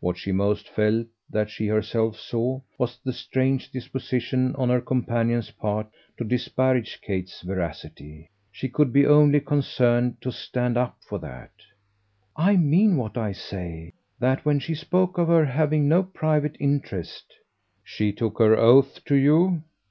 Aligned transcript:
What 0.00 0.18
she 0.18 0.32
most 0.32 0.68
felt 0.68 1.06
that 1.30 1.48
she 1.48 1.66
herself 1.66 2.16
saw 2.20 2.60
was 2.76 2.98
the 3.02 3.12
strange 3.14 3.70
disposition 3.70 4.54
on 4.56 4.68
her 4.68 4.82
companion's 4.82 5.50
part 5.52 5.86
to 6.18 6.24
disparage 6.24 7.00
Kate's 7.00 7.40
veracity. 7.40 8.28
She 8.50 8.68
could 8.68 8.92
be 8.92 9.06
only 9.06 9.40
concerned 9.40 10.20
to 10.20 10.30
"stand 10.30 10.76
up" 10.76 10.98
for 11.00 11.18
that. 11.20 11.52
"I 12.36 12.56
mean 12.58 12.98
what 12.98 13.16
I 13.16 13.32
say: 13.32 13.94
that 14.18 14.44
when 14.44 14.58
she 14.58 14.74
spoke 14.74 15.16
of 15.16 15.28
her 15.28 15.46
having 15.46 15.88
no 15.88 16.02
private 16.02 16.54
interest" 16.60 17.32
"She 17.82 18.12
took 18.12 18.38
her 18.40 18.54
oath 18.54 19.02
to 19.06 19.14
you?" 19.14 19.62